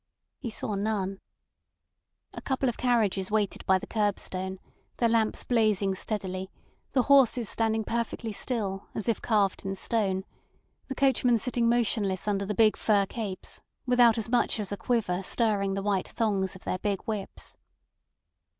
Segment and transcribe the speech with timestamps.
[0.39, 1.19] He saw none.
[2.33, 4.57] A couple of carriages waited by the curbstone,
[4.97, 6.49] their lamps blazing steadily,
[6.93, 10.25] the horses standing perfectly still, as if carved in stone,
[10.87, 15.21] the coachmen sitting motionless under the big fur capes, without as much as a quiver
[15.21, 17.57] stirring the white thongs of their big whips.